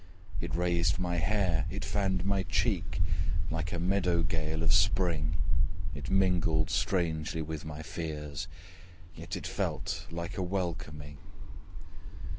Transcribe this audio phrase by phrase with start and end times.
[0.39, 2.99] It raised my hair, it fanned my cheek
[3.51, 5.37] Like a meadow gale of spring
[5.93, 8.47] It mingled strangely with my fears,
[9.13, 11.19] Yet it felt like a welcoming.